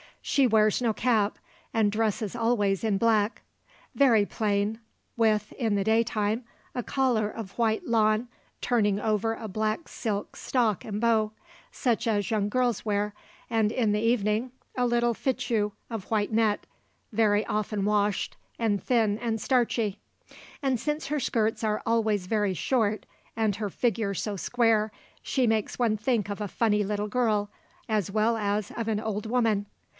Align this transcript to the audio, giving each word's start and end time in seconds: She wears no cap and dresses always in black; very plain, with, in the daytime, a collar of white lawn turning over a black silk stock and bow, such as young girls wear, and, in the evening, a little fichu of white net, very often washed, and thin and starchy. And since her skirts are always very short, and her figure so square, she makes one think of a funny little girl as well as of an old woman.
She 0.23 0.47
wears 0.47 0.81
no 0.81 0.93
cap 0.93 1.37
and 1.75 1.91
dresses 1.91 2.35
always 2.35 2.83
in 2.83 2.97
black; 2.97 3.41
very 3.93 4.25
plain, 4.25 4.79
with, 5.17 5.51
in 5.53 5.75
the 5.75 5.83
daytime, 5.83 6.43
a 6.73 6.81
collar 6.83 7.29
of 7.29 7.57
white 7.57 7.85
lawn 7.87 8.27
turning 8.61 8.99
over 8.99 9.33
a 9.33 9.47
black 9.47 9.87
silk 9.87 10.35
stock 10.35 10.85
and 10.85 11.01
bow, 11.01 11.31
such 11.71 12.07
as 12.07 12.29
young 12.31 12.49
girls 12.49 12.83
wear, 12.85 13.13
and, 13.49 13.71
in 13.71 13.91
the 13.91 13.99
evening, 13.99 14.51
a 14.75 14.87
little 14.87 15.13
fichu 15.13 15.71
of 15.89 16.05
white 16.09 16.31
net, 16.31 16.65
very 17.11 17.43
often 17.45 17.83
washed, 17.85 18.37
and 18.57 18.83
thin 18.83 19.17
and 19.19 19.41
starchy. 19.41 19.99
And 20.63 20.79
since 20.79 21.07
her 21.07 21.19
skirts 21.19 21.63
are 21.63 21.81
always 21.85 22.25
very 22.27 22.53
short, 22.55 23.05
and 23.35 23.55
her 23.55 23.69
figure 23.69 24.13
so 24.15 24.35
square, 24.35 24.91
she 25.21 25.45
makes 25.47 25.77
one 25.79 25.97
think 25.97 26.29
of 26.29 26.41
a 26.41 26.47
funny 26.47 26.83
little 26.83 27.07
girl 27.07 27.51
as 27.89 28.09
well 28.11 28.37
as 28.37 28.71
of 28.71 28.87
an 28.87 28.99
old 28.99 29.25
woman. 29.27 29.67